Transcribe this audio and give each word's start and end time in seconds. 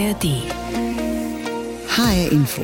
ARD. 0.00 0.42
HR 1.88 2.32
Info. 2.32 2.62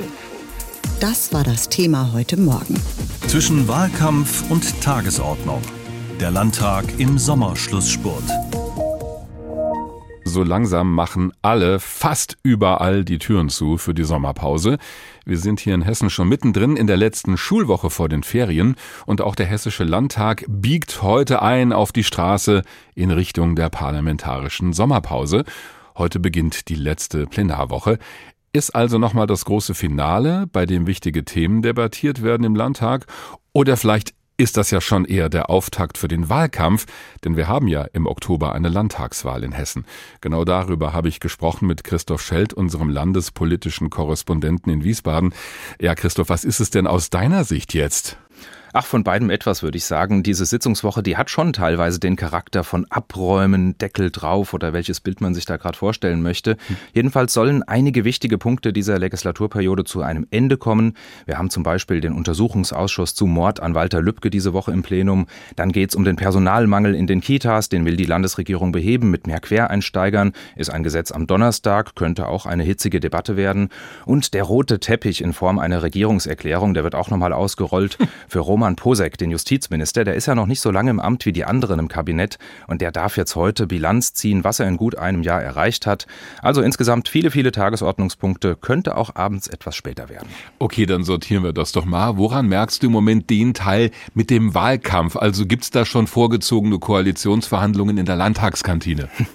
Das 1.00 1.34
war 1.34 1.44
das 1.44 1.68
Thema 1.68 2.12
heute 2.14 2.38
Morgen. 2.40 2.80
Zwischen 3.26 3.68
Wahlkampf 3.68 4.50
und 4.50 4.80
Tagesordnung. 4.80 5.60
Der 6.18 6.30
Landtag 6.30 6.86
im 6.96 7.18
Sommerschlussspurt. 7.18 8.24
So 10.24 10.42
langsam 10.42 10.94
machen 10.94 11.32
alle 11.42 11.78
fast 11.78 12.38
überall 12.42 13.04
die 13.04 13.18
Türen 13.18 13.50
zu 13.50 13.76
für 13.76 13.92
die 13.92 14.04
Sommerpause. 14.04 14.78
Wir 15.26 15.38
sind 15.38 15.60
hier 15.60 15.74
in 15.74 15.82
Hessen 15.82 16.08
schon 16.08 16.28
mittendrin 16.28 16.76
in 16.76 16.86
der 16.86 16.96
letzten 16.96 17.36
Schulwoche 17.36 17.90
vor 17.90 18.08
den 18.08 18.22
Ferien 18.22 18.76
und 19.04 19.20
auch 19.20 19.34
der 19.34 19.46
Hessische 19.46 19.84
Landtag 19.84 20.44
biegt 20.48 21.02
heute 21.02 21.42
ein 21.42 21.72
auf 21.72 21.92
die 21.92 22.04
Straße 22.04 22.62
in 22.94 23.10
Richtung 23.10 23.56
der 23.56 23.68
parlamentarischen 23.68 24.72
Sommerpause. 24.72 25.44
Heute 25.98 26.20
beginnt 26.20 26.68
die 26.68 26.74
letzte 26.74 27.26
Plenarwoche. 27.26 27.98
Ist 28.52 28.74
also 28.74 28.98
nochmal 28.98 29.26
das 29.26 29.44
große 29.46 29.74
Finale, 29.74 30.46
bei 30.52 30.66
dem 30.66 30.86
wichtige 30.86 31.24
Themen 31.24 31.62
debattiert 31.62 32.22
werden 32.22 32.44
im 32.44 32.54
Landtag? 32.54 33.06
Oder 33.52 33.76
vielleicht 33.76 34.14
ist 34.36 34.58
das 34.58 34.70
ja 34.70 34.82
schon 34.82 35.06
eher 35.06 35.30
der 35.30 35.48
Auftakt 35.48 35.96
für 35.96 36.08
den 36.08 36.28
Wahlkampf, 36.28 36.84
denn 37.24 37.36
wir 37.36 37.48
haben 37.48 37.68
ja 37.68 37.82
im 37.92 38.06
Oktober 38.06 38.52
eine 38.52 38.68
Landtagswahl 38.68 39.42
in 39.42 39.52
Hessen. 39.52 39.86
Genau 40.20 40.44
darüber 40.44 40.92
habe 40.92 41.08
ich 41.08 41.20
gesprochen 41.20 41.66
mit 41.66 41.84
Christoph 41.84 42.20
Schelt, 42.20 42.52
unserem 42.52 42.90
landespolitischen 42.90 43.88
Korrespondenten 43.88 44.70
in 44.70 44.84
Wiesbaden. 44.84 45.32
Ja, 45.80 45.94
Christoph, 45.94 46.28
was 46.28 46.44
ist 46.44 46.60
es 46.60 46.68
denn 46.68 46.86
aus 46.86 47.08
deiner 47.08 47.44
Sicht 47.44 47.72
jetzt? 47.72 48.18
Ach, 48.78 48.84
von 48.84 49.04
beidem 49.04 49.30
etwas 49.30 49.62
würde 49.62 49.78
ich 49.78 49.86
sagen. 49.86 50.22
Diese 50.22 50.44
Sitzungswoche, 50.44 51.02
die 51.02 51.16
hat 51.16 51.30
schon 51.30 51.54
teilweise 51.54 51.98
den 51.98 52.14
Charakter 52.14 52.62
von 52.62 52.84
Abräumen, 52.90 53.78
Deckel 53.78 54.10
drauf 54.10 54.52
oder 54.52 54.74
welches 54.74 55.00
Bild 55.00 55.22
man 55.22 55.32
sich 55.32 55.46
da 55.46 55.56
gerade 55.56 55.78
vorstellen 55.78 56.20
möchte. 56.20 56.58
Jedenfalls 56.92 57.32
sollen 57.32 57.62
einige 57.62 58.04
wichtige 58.04 58.36
Punkte 58.36 58.74
dieser 58.74 58.98
Legislaturperiode 58.98 59.84
zu 59.84 60.02
einem 60.02 60.26
Ende 60.30 60.58
kommen. 60.58 60.92
Wir 61.24 61.38
haben 61.38 61.48
zum 61.48 61.62
Beispiel 61.62 62.02
den 62.02 62.12
Untersuchungsausschuss 62.12 63.14
zu 63.14 63.24
Mord 63.24 63.60
an 63.60 63.74
Walter 63.74 64.02
Lübcke 64.02 64.28
diese 64.28 64.52
Woche 64.52 64.72
im 64.72 64.82
Plenum. 64.82 65.26
Dann 65.54 65.72
geht 65.72 65.88
es 65.88 65.96
um 65.96 66.04
den 66.04 66.16
Personalmangel 66.16 66.94
in 66.94 67.06
den 67.06 67.22
Kitas, 67.22 67.70
den 67.70 67.86
will 67.86 67.96
die 67.96 68.04
Landesregierung 68.04 68.72
beheben 68.72 69.10
mit 69.10 69.26
mehr 69.26 69.40
Quereinsteigern. 69.40 70.34
Ist 70.54 70.68
ein 70.68 70.82
Gesetz 70.82 71.12
am 71.12 71.26
Donnerstag, 71.26 71.94
könnte 71.94 72.28
auch 72.28 72.44
eine 72.44 72.62
hitzige 72.62 73.00
Debatte 73.00 73.38
werden. 73.38 73.70
Und 74.04 74.34
der 74.34 74.42
rote 74.42 74.80
Teppich 74.80 75.22
in 75.22 75.32
Form 75.32 75.58
einer 75.58 75.82
Regierungserklärung, 75.82 76.74
der 76.74 76.84
wird 76.84 76.94
auch 76.94 77.08
nochmal 77.08 77.32
ausgerollt 77.32 77.96
für 78.28 78.40
Roman 78.40 78.65
Roman 78.66 78.74
Posek, 78.74 79.16
den 79.16 79.30
Justizminister, 79.30 80.02
der 80.02 80.14
ist 80.14 80.26
ja 80.26 80.34
noch 80.34 80.46
nicht 80.46 80.60
so 80.60 80.72
lange 80.72 80.90
im 80.90 80.98
Amt 80.98 81.24
wie 81.24 81.30
die 81.30 81.44
anderen 81.44 81.78
im 81.78 81.86
Kabinett 81.86 82.36
und 82.66 82.80
der 82.80 82.90
darf 82.90 83.16
jetzt 83.16 83.36
heute 83.36 83.68
Bilanz 83.68 84.12
ziehen, 84.12 84.42
was 84.42 84.58
er 84.58 84.66
in 84.66 84.76
gut 84.76 84.98
einem 84.98 85.22
Jahr 85.22 85.40
erreicht 85.40 85.86
hat. 85.86 86.08
Also 86.42 86.62
insgesamt 86.62 87.08
viele, 87.08 87.30
viele 87.30 87.52
Tagesordnungspunkte, 87.52 88.56
könnte 88.56 88.96
auch 88.96 89.14
abends 89.14 89.46
etwas 89.46 89.76
später 89.76 90.08
werden. 90.08 90.26
Okay, 90.58 90.84
dann 90.84 91.04
sortieren 91.04 91.44
wir 91.44 91.52
das 91.52 91.70
doch 91.70 91.84
mal. 91.84 92.16
Woran 92.16 92.48
merkst 92.48 92.82
du 92.82 92.88
im 92.88 92.92
Moment 92.92 93.30
den 93.30 93.54
Teil 93.54 93.92
mit 94.14 94.30
dem 94.30 94.52
Wahlkampf? 94.52 95.14
Also 95.14 95.46
gibt 95.46 95.62
es 95.62 95.70
da 95.70 95.84
schon 95.84 96.08
vorgezogene 96.08 96.80
Koalitionsverhandlungen 96.80 97.98
in 97.98 98.06
der 98.06 98.16
Landtagskantine? 98.16 99.08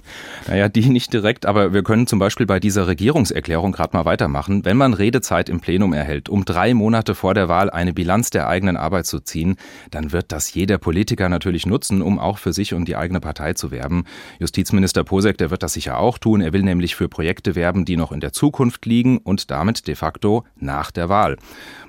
Naja, 0.47 0.69
die 0.69 0.89
nicht 0.89 1.13
direkt, 1.13 1.45
aber 1.45 1.71
wir 1.71 1.83
können 1.83 2.07
zum 2.07 2.17
Beispiel 2.17 2.47
bei 2.47 2.59
dieser 2.59 2.87
Regierungserklärung 2.87 3.71
gerade 3.71 3.95
mal 3.95 4.05
weitermachen. 4.05 4.65
Wenn 4.65 4.75
man 4.75 4.95
Redezeit 4.95 5.49
im 5.49 5.59
Plenum 5.59 5.93
erhält, 5.93 6.29
um 6.29 6.45
drei 6.45 6.73
Monate 6.73 7.13
vor 7.13 7.35
der 7.35 7.47
Wahl 7.47 7.69
eine 7.69 7.93
Bilanz 7.93 8.31
der 8.31 8.47
eigenen 8.47 8.75
Arbeit 8.75 9.05
zu 9.05 9.20
ziehen, 9.23 9.55
dann 9.91 10.11
wird 10.11 10.31
das 10.31 10.53
jeder 10.53 10.77
Politiker 10.77 11.29
natürlich 11.29 11.65
nutzen, 11.65 12.01
um 12.01 12.19
auch 12.19 12.37
für 12.37 12.53
sich 12.53 12.73
und 12.73 12.87
die 12.87 12.95
eigene 12.95 13.19
Partei 13.19 13.53
zu 13.53 13.71
werben. 13.71 14.05
Justizminister 14.39 15.03
Posek, 15.03 15.37
der 15.37 15.51
wird 15.51 15.63
das 15.63 15.73
sicher 15.73 15.97
auch 15.97 16.17
tun. 16.17 16.41
Er 16.41 16.53
will 16.53 16.63
nämlich 16.63 16.95
für 16.95 17.09
Projekte 17.09 17.55
werben, 17.55 17.85
die 17.85 17.97
noch 17.97 18.11
in 18.11 18.19
der 18.19 18.33
Zukunft 18.33 18.85
liegen 18.85 19.17
und 19.17 19.51
damit 19.51 19.87
de 19.87 19.95
facto 19.95 20.45
nach 20.55 20.91
der 20.91 21.09
Wahl. 21.09 21.37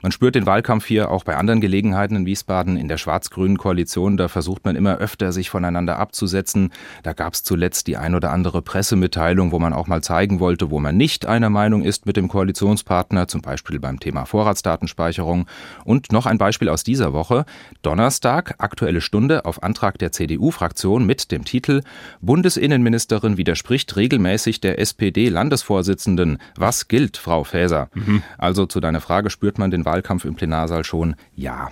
Man 0.03 0.13
spürt 0.13 0.35
den 0.35 0.47
Wahlkampf 0.47 0.87
hier 0.87 1.11
auch 1.11 1.25
bei 1.25 1.37
anderen 1.37 1.61
Gelegenheiten 1.61 2.17
in 2.17 2.27
Wiesbaden. 2.27 2.77
In 2.77 2.89
der 2.89 2.97
schwarz-grünen 2.97 3.59
Koalition, 3.59 4.17
da 4.17 4.29
versucht 4.29 4.65
man 4.65 4.77
immer 4.77 4.99
öfter, 4.99 5.33
sich 5.33 5.49
voneinander 5.51 5.99
abzusetzen. 5.99 6.73
Da 7.03 7.13
gab 7.13 7.35
es 7.35 7.45
zuletzt 7.45 7.87
die 7.87 7.97
ein 7.97 8.15
oder 8.15 8.33
andere 8.33 8.63
Pressemitteilung, 8.63 9.53
wo 9.53 9.59
man 9.59 9.73
auch 9.73 9.87
mal 9.87 10.03
zeigen 10.03 10.41
wollte, 10.41 10.71
wo 10.71 10.81
man 10.81 10.97
nicht 10.97 11.27
einer 11.27 11.51
Meinung 11.51 11.83
ist 11.83 12.07
mit 12.07 12.17
dem 12.17 12.29
Koalitionspartner, 12.29 13.29
zum 13.29 13.43
Beispiel 13.43 13.79
beim 13.79 14.01
Thema 14.01 14.25
Vorratsdatenspeicherung. 14.25 15.47
Und 15.85 16.13
noch 16.13 16.27
ein 16.27 16.39
Beispiel 16.39 16.69
aus 16.69 16.85
dieser 16.85 17.12
Woche. 17.13 17.45
Donnerstag, 17.83 18.55
aktuelle 18.59 19.01
Stunde 19.01 19.45
auf 19.45 19.63
Antrag 19.63 19.99
der 19.99 20.13
CDU-Fraktion 20.13 21.05
mit 21.05 21.31
dem 21.33 21.45
Titel 21.45 21.83
Bundesinnenministerin 22.21 23.37
widerspricht 23.37 23.97
regelmäßig 23.97 24.61
der 24.61 24.79
SPD-Landesvorsitzenden. 24.79 26.39
Was 26.57 26.89
gilt, 26.89 27.17
Frau 27.17 27.45
Faeser? 27.45 27.89
Mhm. 27.95 28.23
Also 28.39 28.67
zu 28.67 28.81
deiner 28.81 29.01
Frage 29.01 29.31
spürt 29.31 29.59
man 29.59 29.71
den 29.71 29.85
Wahlkampf 29.85 30.25
im 30.25 30.35
Plenarsaal 30.35 30.85
schon? 30.85 31.17
Ja. 31.35 31.71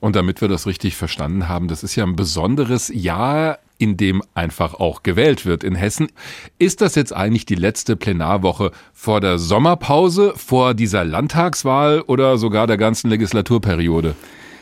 Und 0.00 0.16
damit 0.16 0.40
wir 0.40 0.48
das 0.48 0.66
richtig 0.66 0.96
verstanden 0.96 1.48
haben, 1.48 1.68
das 1.68 1.82
ist 1.82 1.96
ja 1.96 2.04
ein 2.04 2.16
besonderes 2.16 2.90
Jahr, 2.92 3.58
in 3.78 3.96
dem 3.96 4.22
einfach 4.34 4.74
auch 4.74 5.02
gewählt 5.02 5.46
wird 5.46 5.64
in 5.64 5.74
Hessen. 5.74 6.08
Ist 6.58 6.80
das 6.80 6.94
jetzt 6.94 7.14
eigentlich 7.14 7.46
die 7.46 7.54
letzte 7.54 7.96
Plenarwoche 7.96 8.72
vor 8.92 9.20
der 9.20 9.38
Sommerpause, 9.38 10.32
vor 10.36 10.74
dieser 10.74 11.04
Landtagswahl 11.04 12.00
oder 12.02 12.38
sogar 12.38 12.66
der 12.66 12.76
ganzen 12.76 13.08
Legislaturperiode? 13.08 14.14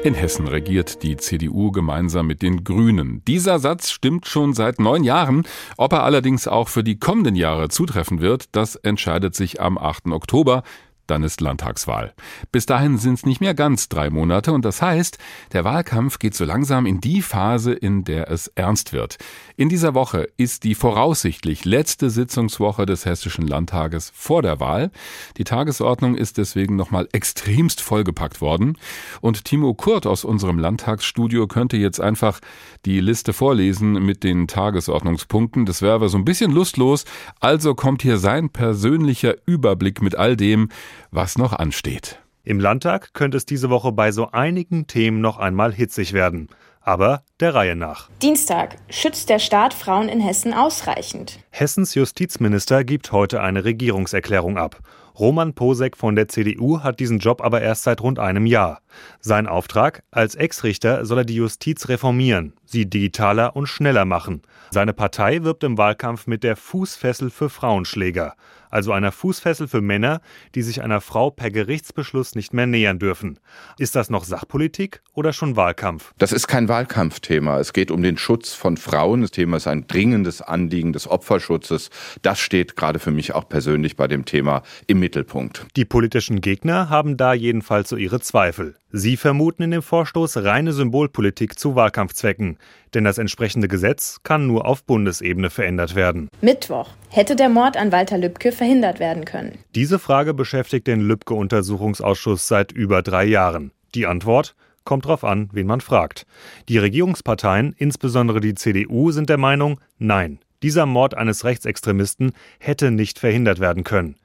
In 0.03 0.13
Hessen 0.13 0.47
regiert 0.47 1.03
die 1.03 1.17
CDU 1.17 1.71
gemeinsam 1.71 2.27
mit 2.27 2.41
den 2.41 2.63
Grünen. 2.63 3.23
Dieser 3.27 3.59
Satz 3.59 3.89
stimmt 3.89 4.25
schon 4.25 4.53
seit 4.53 4.79
neun 4.79 5.03
Jahren. 5.03 5.43
Ob 5.75 5.91
er 5.91 6.03
allerdings 6.03 6.47
auch 6.47 6.69
für 6.69 6.83
die 6.83 6.97
kommenden 6.97 7.35
Jahre 7.35 7.67
zutreffen 7.67 8.21
wird, 8.21 8.55
das 8.55 8.75
entscheidet 8.75 9.35
sich 9.35 9.59
am 9.59 9.77
8. 9.77 10.07
Oktober. 10.11 10.63
Dann 11.07 11.23
ist 11.23 11.41
Landtagswahl. 11.41 12.13
Bis 12.51 12.65
dahin 12.65 12.97
sind 12.97 13.15
es 13.15 13.25
nicht 13.25 13.41
mehr 13.41 13.53
ganz 13.53 13.89
drei 13.89 14.09
Monate 14.09 14.51
und 14.53 14.65
das 14.65 14.81
heißt, 14.81 15.17
der 15.53 15.63
Wahlkampf 15.63 16.19
geht 16.19 16.35
so 16.35 16.45
langsam 16.45 16.85
in 16.85 17.01
die 17.01 17.21
Phase, 17.21 17.73
in 17.73 18.03
der 18.03 18.29
es 18.29 18.47
ernst 18.55 18.93
wird. 18.93 19.17
In 19.55 19.69
dieser 19.69 19.93
Woche 19.93 20.27
ist 20.37 20.63
die 20.63 20.75
voraussichtlich 20.75 21.65
letzte 21.65 22.09
Sitzungswoche 22.09 22.85
des 22.85 23.05
Hessischen 23.05 23.47
Landtages 23.47 24.11
vor 24.13 24.41
der 24.41 24.59
Wahl. 24.59 24.91
Die 25.37 25.43
Tagesordnung 25.43 26.15
ist 26.15 26.37
deswegen 26.37 26.75
nochmal 26.75 27.07
extremst 27.11 27.81
vollgepackt 27.81 28.41
worden 28.41 28.77
und 29.21 29.45
Timo 29.45 29.73
Kurt 29.73 30.05
aus 30.05 30.25
unserem 30.25 30.59
Landtagsstudio 30.59 31.47
könnte 31.47 31.77
jetzt 31.77 31.99
einfach 31.99 32.39
die 32.85 32.99
Liste 32.99 33.33
vorlesen 33.33 33.93
mit 33.93 34.23
den 34.23 34.47
Tagesordnungspunkten. 34.47 35.65
Das 35.65 35.81
wäre 35.81 35.93
aber 35.93 36.09
so 36.09 36.17
ein 36.17 36.25
bisschen 36.25 36.51
lustlos, 36.51 37.05
also 37.39 37.75
kommt 37.75 38.01
hier 38.01 38.17
sein 38.17 38.49
persönlicher 38.49 39.35
Überblick 39.45 40.01
mit 40.01 40.15
all 40.15 40.35
dem, 40.35 40.69
was 41.11 41.37
noch 41.37 41.53
ansteht. 41.53 42.19
Im 42.43 42.59
Landtag 42.61 43.13
könnte 43.13 43.35
es 43.35 43.45
diese 43.45 43.69
Woche 43.69 43.91
bei 43.91 44.13
so 44.13 44.31
einigen 44.31 44.87
Themen 44.87 45.19
noch 45.19 45.37
einmal 45.37 45.73
hitzig 45.73 46.13
werden. 46.13 46.47
Aber 46.79 47.23
der 47.41 47.53
Reihe 47.53 47.75
nach. 47.75 48.09
Dienstag. 48.21 48.77
Schützt 48.89 49.27
der 49.27 49.39
Staat 49.39 49.73
Frauen 49.73 50.07
in 50.07 50.21
Hessen 50.21 50.53
ausreichend? 50.53 51.39
Hessens 51.49 51.93
Justizminister 51.95 52.85
gibt 52.85 53.11
heute 53.11 53.41
eine 53.41 53.65
Regierungserklärung 53.65 54.57
ab. 54.57 54.79
Roman 55.19 55.53
Posek 55.53 55.97
von 55.97 56.15
der 56.15 56.29
CDU 56.29 56.83
hat 56.83 57.01
diesen 57.01 57.19
Job 57.19 57.41
aber 57.41 57.61
erst 57.61 57.83
seit 57.83 57.99
rund 57.99 58.19
einem 58.19 58.45
Jahr. 58.45 58.79
Sein 59.19 59.47
Auftrag? 59.47 60.03
Als 60.11 60.35
Ex-Richter 60.35 61.05
soll 61.05 61.17
er 61.17 61.25
die 61.25 61.35
Justiz 61.35 61.89
reformieren, 61.89 62.53
sie 62.63 62.89
digitaler 62.89 63.57
und 63.57 63.67
schneller 63.67 64.05
machen. 64.05 64.43
Seine 64.71 64.93
Partei 64.93 65.43
wirbt 65.43 65.65
im 65.65 65.77
Wahlkampf 65.77 66.27
mit 66.27 66.43
der 66.43 66.55
Fußfessel 66.55 67.31
für 67.31 67.49
Frauenschläger 67.49 68.35
also 68.69 68.91
einer 68.91 69.11
Fußfessel 69.11 69.67
für 69.67 69.81
Männer, 69.81 70.21
die 70.55 70.61
sich 70.61 70.81
einer 70.81 71.01
Frau 71.01 71.29
per 71.29 71.51
Gerichtsbeschluss 71.51 72.35
nicht 72.35 72.53
mehr 72.53 72.67
nähern 72.67 72.99
dürfen. 72.99 73.39
Ist 73.77 73.95
das 73.95 74.09
noch 74.09 74.23
Sachpolitik 74.23 75.01
oder 75.13 75.33
schon 75.33 75.55
Wahlkampf? 75.55 76.13
Das 76.17 76.31
ist 76.31 76.47
kein 76.47 76.67
Wahlkampfthema. 76.67 77.59
Es 77.59 77.73
geht 77.73 77.91
um 77.91 78.01
den 78.01 78.17
Schutz 78.17 78.53
von 78.53 78.77
Frauen. 78.77 79.21
Das 79.21 79.31
Thema 79.31 79.57
ist 79.57 79.67
ein 79.67 79.87
dringendes 79.87 80.41
Anliegen 80.41 80.93
des 80.93 81.07
Opferschutzes. 81.07 81.89
Das 82.21 82.39
steht 82.39 82.75
gerade 82.75 82.99
für 82.99 83.11
mich 83.11 83.33
auch 83.33 83.47
persönlich 83.47 83.95
bei 83.95 84.07
dem 84.07 84.25
Thema 84.25 84.63
im 84.87 84.99
Mittelpunkt. 84.99 85.65
Die 85.75 85.85
politischen 85.85 86.41
Gegner 86.41 86.89
haben 86.89 87.17
da 87.17 87.33
jedenfalls 87.33 87.89
so 87.89 87.95
ihre 87.95 88.19
Zweifel. 88.19 88.75
Sie 88.91 89.17
vermuten 89.17 89.63
in 89.63 89.71
dem 89.71 89.81
Vorstoß 89.81 90.37
reine 90.37 90.71
Symbolpolitik 90.71 91.59
zu 91.59 91.75
Wahlkampfzwecken. 91.75 92.57
Denn 92.93 93.03
das 93.03 93.17
entsprechende 93.17 93.67
Gesetz 93.67 94.19
kann 94.23 94.47
nur 94.47 94.65
auf 94.65 94.83
Bundesebene 94.85 95.49
verändert 95.49 95.93
werden. 95.95 96.29
Mittwoch. 96.41 96.89
Hätte 97.09 97.35
der 97.35 97.49
Mord 97.49 97.75
an 97.75 97.91
Walter 97.91 98.17
Lübcke 98.17 98.51
verhindert 98.51 98.99
werden 98.99 99.25
können? 99.25 99.57
Diese 99.75 99.99
Frage 99.99 100.33
beschäftigt 100.33 100.87
den 100.87 101.01
Lübcke-Untersuchungsausschuss 101.01 102.47
seit 102.47 102.71
über 102.71 103.01
drei 103.01 103.25
Jahren. 103.25 103.71
Die 103.93 104.05
Antwort? 104.05 104.55
Kommt 104.85 105.05
drauf 105.05 105.25
an, 105.25 105.49
wen 105.51 105.67
man 105.67 105.81
fragt. 105.81 106.25
Die 106.69 106.77
Regierungsparteien, 106.77 107.75
insbesondere 107.77 108.39
die 108.39 108.55
CDU, 108.55 109.11
sind 109.11 109.29
der 109.29 109.37
Meinung, 109.37 109.81
nein, 109.97 110.39
dieser 110.63 110.85
Mord 110.85 111.15
eines 111.15 111.45
Rechtsextremisten 111.45 112.31
hätte 112.59 112.91
nicht 112.91 113.19
verhindert 113.19 113.59
werden 113.59 113.83
können. 113.83 114.15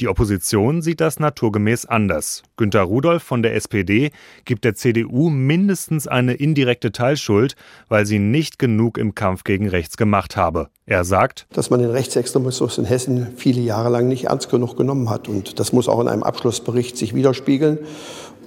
Die 0.00 0.08
Opposition 0.08 0.80
sieht 0.80 1.00
das 1.00 1.18
naturgemäß 1.18 1.84
anders. 1.84 2.42
Günter 2.56 2.82
Rudolph 2.82 3.22
von 3.22 3.42
der 3.42 3.54
SPD 3.54 4.12
gibt 4.44 4.64
der 4.64 4.74
CDU 4.74 5.28
mindestens 5.28 6.08
eine 6.08 6.34
indirekte 6.34 6.90
Teilschuld, 6.92 7.54
weil 7.88 8.06
sie 8.06 8.18
nicht 8.18 8.58
genug 8.58 8.96
im 8.96 9.14
Kampf 9.14 9.44
gegen 9.44 9.68
rechts 9.68 9.96
gemacht 9.96 10.36
habe. 10.36 10.68
Er 10.86 11.04
sagt, 11.04 11.46
dass 11.52 11.70
man 11.70 11.80
den 11.80 11.90
Rechtsextremismus 11.90 12.78
in 12.78 12.84
Hessen 12.84 13.28
viele 13.36 13.60
Jahre 13.60 13.90
lang 13.90 14.08
nicht 14.08 14.24
ernst 14.24 14.48
genug 14.48 14.76
genommen 14.76 15.10
hat. 15.10 15.28
Und 15.28 15.60
das 15.60 15.72
muss 15.72 15.88
auch 15.88 16.00
in 16.00 16.08
einem 16.08 16.22
Abschlussbericht 16.22 16.96
sich 16.96 17.14
widerspiegeln. 17.14 17.78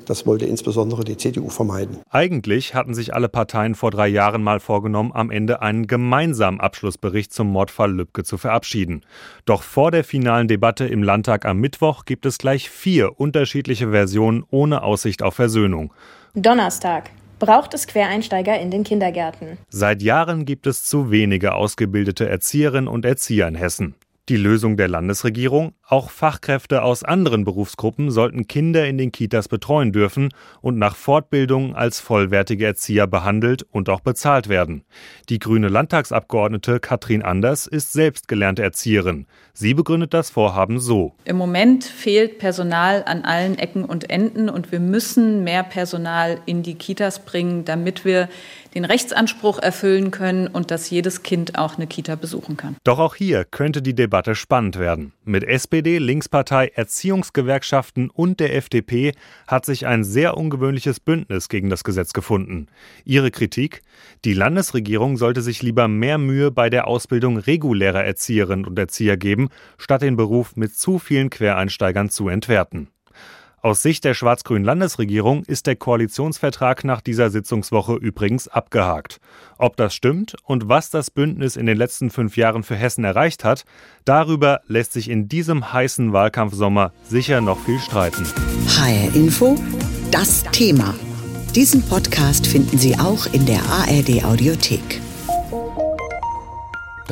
Das 0.06 0.26
wollte 0.26 0.46
insbesondere 0.46 1.04
die 1.04 1.18
CDU 1.18 1.50
vermeiden. 1.50 2.00
Eigentlich 2.10 2.76
hatten 2.76 2.94
sich 2.94 3.14
alle 3.14 3.30
Parteien 3.30 3.76
vor 3.76 3.92
drei 3.92 4.08
Jahren 4.08 4.44
mal 4.44 4.60
vorgenommen, 4.60 5.12
am 5.14 5.32
Ende 5.32 5.62
einen 5.62 5.88
gemeinsamen 5.88 6.60
Abschlussbericht 6.60 7.34
zum 7.34 7.48
Mordfall 7.52 7.94
Lübcke 7.94 8.24
zu 8.24 8.38
verabschieden. 8.38 9.06
Doch 9.46 9.64
vor 9.64 9.92
der 9.92 10.04
finalen 10.04 10.48
Debatte 10.48 10.86
im 10.86 11.04
Landtag 11.04 11.46
am 11.46 11.60
Mittwoch 11.60 12.06
gibt 12.06 12.26
es 12.26 12.38
gleich 12.38 12.70
vier 12.70 13.20
unterschiedliche 13.20 13.92
Versionen 13.92 14.44
ohne 14.50 14.84
Aussicht 14.84 15.24
auf 15.24 15.36
Versöhnung. 15.36 15.94
Donnerstag. 16.36 17.10
Braucht 17.40 17.74
es 17.74 17.88
Quereinsteiger 17.88 18.58
in 18.60 18.72
den 18.72 18.86
Kindergärten? 18.86 19.58
Seit 19.70 20.02
Jahren 20.02 20.46
gibt 20.46 20.66
es 20.66 20.86
zu 20.86 21.12
wenige 21.12 21.56
ausgebildete 21.56 22.30
Erzieherinnen 22.30 22.88
und 22.88 23.04
Erzieher 23.04 23.50
in 23.50 23.56
Hessen. 23.56 23.96
Die 24.30 24.38
Lösung 24.38 24.78
der 24.78 24.88
Landesregierung? 24.88 25.74
Auch 25.86 26.10
Fachkräfte 26.10 26.82
aus 26.84 27.04
anderen 27.04 27.44
Berufsgruppen 27.44 28.10
sollten 28.10 28.48
Kinder 28.48 28.88
in 28.88 28.98
den 28.98 29.12
Kitas 29.12 29.50
betreuen 29.50 29.92
dürfen 29.92 30.30
und 30.62 30.78
nach 30.78 30.96
Fortbildung 30.96 31.76
als 31.76 32.00
vollwertige 32.00 32.66
Erzieher 32.66 33.06
behandelt 33.06 33.64
und 33.64 33.90
auch 33.90 34.00
bezahlt 34.00 34.48
werden. 34.48 34.86
Die 35.28 35.40
grüne 35.40 35.68
Landtagsabgeordnete 35.68 36.80
Katrin 36.80 37.22
Anders 37.22 37.68
ist 37.68 37.92
selbst 37.92 38.30
gelernte 38.30 38.64
Erzieherin. 38.64 39.28
Sie 39.52 39.74
begründet 39.74 40.14
das 40.14 40.30
Vorhaben 40.30 40.80
so. 40.80 41.14
Im 41.26 41.36
Moment 41.36 41.84
fehlt 41.84 42.40
Personal 42.40 43.04
an 43.06 43.24
allen 43.26 43.60
Ecken 43.60 43.84
und 43.84 44.10
Enden 44.10 44.48
und 44.48 44.72
wir 44.72 44.80
müssen 44.80 45.44
mehr 45.44 45.64
Personal 45.64 46.40
in 46.46 46.64
die 46.64 46.76
Kitas 46.76 47.20
bringen, 47.26 47.66
damit 47.66 48.06
wir 48.06 48.30
den 48.76 48.86
Rechtsanspruch 48.86 49.60
erfüllen 49.60 50.12
können 50.12 50.48
und 50.48 50.72
dass 50.72 50.90
jedes 50.90 51.24
Kind 51.24 51.58
auch 51.58 51.78
eine 51.78 51.88
Kita 51.88 52.16
besuchen 52.16 52.58
kann. 52.58 52.76
Doch 52.84 53.00
auch 53.00 53.16
hier 53.16 53.46
könnte 53.46 53.82
die 53.82 53.94
Debatte 53.94 54.36
spannend 54.36 54.80
werden. 54.80 55.14
Mit 55.24 55.44
SPD, 55.44 56.00
Linkspartei, 56.00 56.72
Erziehungsgewerkschaften 56.74 58.10
und 58.10 58.40
der 58.40 58.56
FDP 58.56 59.14
hat 59.48 59.66
sich 59.66 59.86
ein 59.86 60.04
sehr 60.04 60.38
ungewöhnliches 60.38 61.00
Bündnis 61.00 61.50
gegen 61.50 61.70
das 61.70 61.84
Gesetz 61.84 62.14
gefunden. 62.14 62.68
Ihre 63.06 63.32
Kritik? 63.32 63.82
Die 64.26 64.34
Landesregierung 64.34 65.18
sollte 65.18 65.42
sich 65.42 65.62
lieber 65.62 65.88
mehr 65.88 66.18
Mühe 66.18 66.52
bei 66.52 66.70
der 66.70 66.88
Ausbildung 66.88 67.38
regulärer 67.38 68.04
Erzieherinnen 68.04 68.66
und 68.66 68.78
Erzieher 68.80 69.18
geben, 69.18 69.50
statt 69.78 70.02
den 70.02 70.16
Beruf 70.16 70.56
mit 70.56 70.76
zu 70.76 71.00
vielen 71.00 71.30
Quereinsteigern 71.30 72.10
zu 72.10 72.28
entwerten. 72.28 72.88
Aus 73.66 73.82
Sicht 73.82 74.04
der 74.04 74.14
schwarz-grünen 74.14 74.66
Landesregierung 74.66 75.46
ist 75.46 75.68
der 75.68 75.78
Koalitionsvertrag 75.78 76.84
nach 76.84 77.00
dieser 77.00 77.30
Sitzungswoche 77.30 77.96
übrigens 77.96 78.50
abgehakt. 78.50 79.22
Ob 79.58 79.78
das 79.78 79.96
stimmt 79.96 80.36
und 80.44 80.68
was 80.68 80.90
das 80.90 81.10
Bündnis 81.10 81.56
in 81.56 81.66
den 81.66 81.78
letzten 81.78 82.10
fünf 82.10 82.36
Jahren 82.36 82.64
für 82.64 82.76
Hessen 82.76 83.06
erreicht 83.06 83.46
hat, 83.46 83.64
darüber 84.04 84.60
lässt 84.68 84.92
sich 84.92 85.10
in 85.10 85.30
diesem 85.30 85.72
heißen 85.72 86.12
Wahlkampfsommer 86.12 86.92
sicher 87.08 87.40
noch 87.40 87.58
viel 87.60 87.80
streiten. 87.80 88.26
HR 88.68 89.16
Info, 89.16 89.56
das 90.12 90.44
Thema. 90.52 90.94
Diesen 91.56 91.84
Podcast 91.84 92.46
finden 92.46 92.78
Sie 92.78 93.00
auch 93.00 93.28
in 93.28 93.46
der 93.46 93.62
ARD 93.64 94.26
Audiothek. 94.26 95.03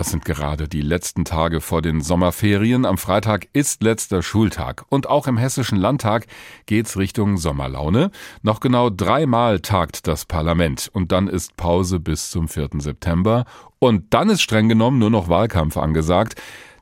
Das 0.02 0.10
sind 0.10 0.26
gerade 0.26 0.68
die 0.68 0.82
letzten 0.82 1.26
Tage 1.26 1.62
vor 1.62 1.84
den 1.84 2.02
Sommerferien. 2.02 2.88
Am 2.88 2.98
Freitag 2.98 3.48
ist 3.54 3.84
letzter 3.84 4.24
Schultag. 4.24 4.84
Und 4.90 5.08
auch 5.08 5.28
im 5.28 5.38
Hessischen 5.38 5.78
Landtag 5.78 6.26
geht's 6.66 6.98
Richtung 6.98 7.38
Sommerlaune. 7.38 8.10
Noch 8.42 8.62
genau 8.62 8.90
dreimal 8.90 9.60
tagt 9.60 10.08
das 10.08 10.26
Parlament. 10.26 10.90
Und 10.92 11.12
dann 11.12 11.28
ist 11.28 11.56
Pause 11.56 12.00
bis 12.00 12.32
zum 12.32 12.48
4. 12.48 12.70
September. 12.80 13.46
Und 13.78 14.12
dann 14.12 14.32
ist 14.32 14.42
streng 14.42 14.70
genommen 14.70 14.98
nur 14.98 15.12
noch 15.12 15.30
Wahlkampf 15.30 15.78
angesagt. 15.78 16.34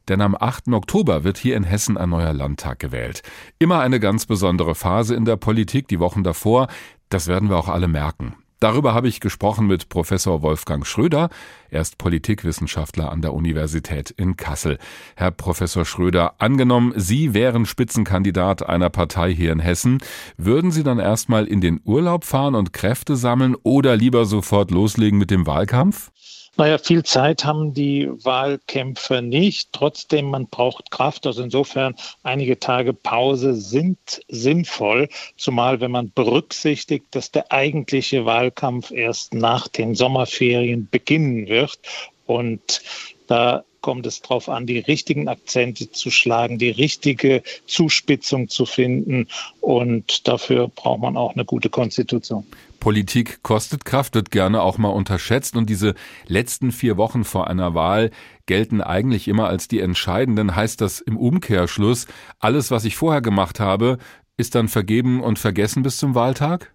Denn 0.08 0.22
am 0.22 0.34
8. 0.40 0.70
Oktober 0.70 1.26
wird 1.26 1.38
hier 1.38 1.58
in 1.58 1.66
Hessen 1.66 1.98
ein 1.98 2.12
neuer 2.12 2.32
Landtag 2.32 2.80
gewählt. 2.80 3.22
Immer 3.60 3.82
eine 3.82 4.00
ganz 4.00 4.28
besondere 4.28 4.76
Phase 4.76 5.14
in 5.14 5.26
der 5.26 5.36
Politik, 5.36 5.90
die 5.90 6.00
Wochen 6.00 6.24
davor. 6.24 6.70
Das 7.10 7.28
werden 7.28 7.50
wir 7.50 7.58
auch 7.58 7.68
alle 7.68 7.90
merken. 7.90 8.36
Darüber 8.60 8.94
habe 8.94 9.08
ich 9.08 9.22
gesprochen 9.22 9.68
mit 9.68 9.88
Professor 9.88 10.42
Wolfgang 10.42 10.86
Schröder. 10.86 11.30
Er 11.70 11.80
ist 11.80 11.98
Politikwissenschaftler 11.98 13.10
an 13.10 13.22
der 13.22 13.34
Universität 13.34 14.12
in 14.12 14.36
Kassel. 14.36 14.78
Herr 15.16 15.32
Professor 15.32 15.86
Schröder, 15.86 16.34
angenommen, 16.40 16.94
Sie 16.98 17.34
wären 17.34 17.66
Spitzenkandidat 17.66 18.68
einer 18.68 18.90
Partei 18.90 19.34
hier 19.34 19.54
in 19.54 19.60
Hessen, 19.60 20.00
würden 20.36 20.72
Sie 20.72 20.84
dann 20.84 21.00
erstmal 21.00 21.46
in 21.46 21.62
den 21.62 21.80
Urlaub 21.86 22.26
fahren 22.26 22.56
und 22.56 22.74
Kräfte 22.74 23.16
sammeln 23.16 23.56
oder 23.64 23.96
lieber 23.96 24.26
sofort 24.26 24.72
loslegen 24.72 25.18
mit 25.18 25.32
dem 25.32 25.48
Wahlkampf? 25.48 26.12
Naja, 26.58 26.78
viel 26.78 27.04
Zeit 27.04 27.46
haben 27.46 27.74
die 27.74 28.10
Wahlkämpfer 28.10 29.22
nicht. 29.22 29.70
Trotzdem, 29.72 30.30
man 30.30 30.48
braucht 30.48 30.92
Kraft. 30.92 31.26
Also 31.26 31.44
insofern, 31.44 31.96
einige 32.24 32.60
Tage 32.60 32.94
Pause 32.94 33.56
sind 33.56 33.98
sinnvoll, 34.28 35.10
zumal 35.38 35.80
wenn 35.80 35.92
man 35.92 36.12
berücksichtigt, 36.12 37.06
dass 37.12 37.32
der 37.32 37.52
eigentliche 37.52 38.26
Wahlkampf 38.26 38.92
erst 38.92 39.34
nach 39.34 39.68
den 39.68 39.96
Sommerferien 39.96 40.90
beginnen 40.90 41.48
wird. 41.48 41.80
Und 42.26 42.82
da 43.28 43.64
kommt 43.82 44.06
es 44.06 44.22
darauf 44.22 44.50
an, 44.50 44.66
die 44.66 44.80
richtigen 44.80 45.28
Akzente 45.28 45.92
zu 45.92 46.12
schlagen, 46.12 46.58
die 46.58 46.70
richtige 46.70 47.44
Zuspitzung 47.66 48.50
zu 48.50 48.66
finden. 48.66 49.28
Und 49.62 50.28
dafür 50.28 50.68
braucht 50.68 51.00
man 51.00 51.18
auch 51.18 51.34
eine 51.34 51.46
gute 51.46 51.70
Konstitution. 51.70 52.46
Politik 52.80 53.44
kostet 53.44 53.86
Kraft, 53.86 54.16
wird 54.16 54.32
gerne 54.32 54.62
auch 54.62 54.78
mal 54.78 54.90
unterschätzt 54.90 55.56
und 55.56 55.70
diese 55.70 55.96
letzten 56.28 56.72
vier 56.72 56.98
Wochen 56.98 57.24
vor 57.24 57.48
einer 57.48 57.74
Wahl 57.74 58.12
gelten 58.46 58.82
eigentlich 58.82 59.28
immer 59.28 59.48
als 59.48 59.68
die 59.68 59.80
entscheidenden. 59.80 60.56
Heißt 60.56 60.82
das 60.82 61.00
im 61.00 61.18
Umkehrschluss, 61.18 62.08
alles, 62.40 62.72
was 62.72 62.86
ich 62.86 62.96
vorher 62.96 63.22
gemacht 63.22 63.60
habe, 63.60 63.98
ist 64.38 64.56
dann 64.56 64.68
vergeben 64.68 65.22
und 65.22 65.40
vergessen 65.40 65.84
bis 65.84 65.98
zum 65.98 66.16
Wahltag? 66.16 66.74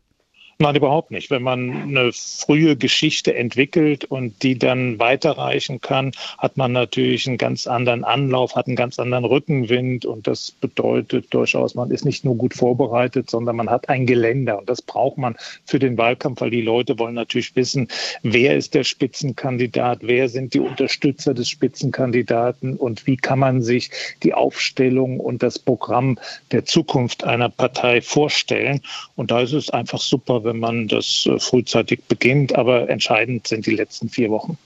Nein, 0.59 0.77
überhaupt 0.77 1.11
nicht. 1.11 1.31
Wenn 1.31 1.43
man 1.43 1.71
eine 1.83 2.13
frühe 2.13 2.77
Geschichte 2.77 3.35
entwickelt 3.35 4.05
und 4.05 4.43
die 4.45 4.57
dann 4.57 5.01
weiterreichen 5.01 5.81
kann, 5.81 6.13
hat 6.39 6.57
man 6.57 6.71
natürlich 6.71 7.27
einen 7.27 7.39
ganz 7.39 7.67
anderen 7.67 8.05
Anlauf, 8.05 8.55
hat 8.55 8.69
einen 8.69 8.77
ganz 8.77 9.01
anderen 9.01 9.25
Rückenwind 9.25 10.07
und 10.07 10.29
das 10.29 10.53
bedeutet 10.53 11.35
durchaus, 11.35 11.75
man 11.75 11.91
ist 11.91 12.05
nicht 12.05 12.25
nur 12.25 12.37
gut 12.37 12.55
vorbereitet, 12.55 13.31
sondern 13.31 13.57
man 13.57 13.69
hat 13.69 13.89
ein 13.89 14.07
Geländer 14.07 14.59
und 14.59 14.69
das 14.69 14.81
braucht 14.81 15.19
man 15.19 15.35
für 15.65 15.81
den 15.81 15.99
Wahlkampf, 15.99 16.41
weil 16.41 16.51
die 16.51 16.63
Leute 16.63 17.01
wollen 17.01 17.15
natürlich 17.15 17.57
wissen, 17.57 17.89
wer 18.23 18.57
ist 18.57 18.75
der 18.75 18.85
Spitzenkandidat, 18.85 20.01
wer 20.03 20.29
sind 20.29 20.55
die 20.55 20.61
Unterstützer 20.61 21.35
des 21.35 21.49
Spitzenkandidaten 21.49 22.77
und 22.77 23.09
wie 23.09 23.17
kann 23.17 23.41
man 23.41 23.61
sich 23.61 23.91
die 24.23 24.35
Aufstellung 24.35 25.19
und 25.19 25.43
das 25.43 25.59
Programm 25.59 26.17
der 26.53 26.65
Zukunft 26.65 27.25
einer 27.25 27.49
Partei 27.49 28.01
vorstellen. 28.01 28.83
Und 29.17 29.33
da 29.33 29.41
ist 29.41 29.53
es 29.53 29.71
einfach 29.71 30.01
super, 30.01 30.44
wenn 30.45 30.59
man 30.59 30.89
das 30.89 31.27
äh, 31.27 31.39
frühzeitig 31.39 32.03
beginnt. 32.09 32.55
Aber 32.55 32.89
entscheidend 32.89 33.47
sind 33.47 33.67
die 33.67 33.75
letzten 33.75 34.09
vier 34.09 34.31
Wochen. 34.31 34.59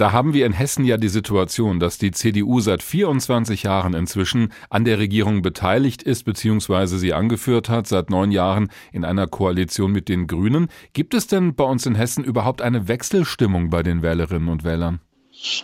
Da 0.00 0.12
haben 0.12 0.32
wir 0.32 0.46
in 0.46 0.54
Hessen 0.54 0.86
ja 0.86 0.96
die 0.96 1.10
Situation, 1.10 1.78
dass 1.78 1.98
die 1.98 2.10
CDU 2.10 2.60
seit 2.60 2.82
24 2.82 3.64
Jahren 3.64 3.92
inzwischen 3.92 4.50
an 4.70 4.86
der 4.86 4.98
Regierung 4.98 5.42
beteiligt 5.42 6.02
ist 6.02 6.24
bzw. 6.24 6.86
sie 6.96 7.12
angeführt 7.12 7.68
hat, 7.68 7.86
seit 7.86 8.08
neun 8.08 8.32
Jahren 8.32 8.70
in 8.92 9.04
einer 9.04 9.26
Koalition 9.26 9.92
mit 9.92 10.08
den 10.08 10.26
Grünen. 10.26 10.68
Gibt 10.94 11.12
es 11.12 11.26
denn 11.26 11.54
bei 11.54 11.64
uns 11.64 11.84
in 11.84 11.96
Hessen 11.96 12.24
überhaupt 12.24 12.62
eine 12.62 12.88
Wechselstimmung 12.88 13.68
bei 13.68 13.82
den 13.82 14.00
Wählerinnen 14.00 14.48
und 14.48 14.64
Wählern? 14.64 15.00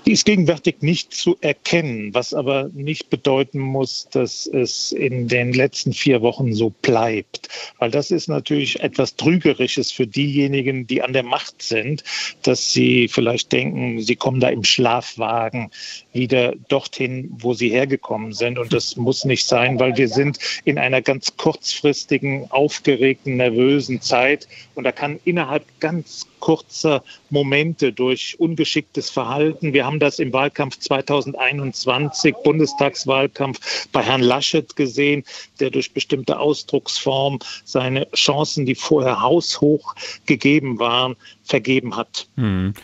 Die 0.06 0.12
ist 0.12 0.24
gegenwärtig 0.24 0.76
nicht 0.80 1.12
zu 1.12 1.36
erkennen, 1.40 2.14
was 2.14 2.32
aber 2.32 2.70
nicht 2.72 3.10
bedeuten 3.10 3.58
muss, 3.58 4.08
dass 4.10 4.46
es 4.46 4.92
in 4.92 5.28
den 5.28 5.52
letzten 5.52 5.92
vier 5.92 6.22
Wochen 6.22 6.54
so 6.54 6.70
bleibt. 6.70 7.48
Weil 7.78 7.90
das 7.90 8.10
ist 8.10 8.28
natürlich 8.28 8.80
etwas 8.80 9.16
Trügerisches 9.16 9.92
für 9.92 10.06
diejenigen, 10.06 10.86
die 10.86 11.02
an 11.02 11.12
der 11.12 11.24
Macht 11.24 11.62
sind, 11.62 12.04
dass 12.42 12.72
sie 12.72 13.08
vielleicht 13.08 13.52
denken, 13.52 14.00
sie 14.00 14.16
kommen 14.16 14.40
da 14.40 14.48
im 14.48 14.64
Schlafwagen 14.64 15.70
wieder 16.12 16.54
dorthin, 16.68 17.30
wo 17.38 17.52
sie 17.52 17.68
hergekommen 17.68 18.32
sind. 18.32 18.58
Und 18.58 18.72
das 18.72 18.96
muss 18.96 19.26
nicht 19.26 19.46
sein, 19.46 19.78
weil 19.78 19.96
wir 19.96 20.08
sind 20.08 20.38
in 20.64 20.78
einer 20.78 21.02
ganz 21.02 21.36
kurzfristigen, 21.36 22.50
aufgeregten, 22.50 23.36
nervösen 23.36 24.00
Zeit. 24.00 24.48
Und 24.74 24.84
da 24.84 24.92
kann 24.92 25.20
innerhalb 25.24 25.64
ganz 25.80 26.26
kurzer 26.40 27.02
Momente 27.30 27.92
durch 27.92 28.38
ungeschicktes 28.38 29.10
Verhalten. 29.10 29.72
Wir 29.72 29.86
haben 29.86 29.98
das 29.98 30.18
im 30.18 30.32
Wahlkampf 30.32 30.78
2021, 30.78 32.34
Bundestagswahlkampf 32.44 33.88
bei 33.92 34.02
Herrn 34.02 34.22
Laschet 34.22 34.76
gesehen, 34.76 35.24
der 35.60 35.70
durch 35.70 35.92
bestimmte 35.92 36.38
Ausdrucksformen 36.38 37.40
seine 37.64 38.10
Chancen, 38.12 38.66
die 38.66 38.74
vorher 38.74 39.20
haushoch 39.20 39.94
gegeben 40.26 40.78
waren, 40.78 41.16
vergeben 41.44 41.96
hat. 41.96 42.26
Hm. 42.36 42.74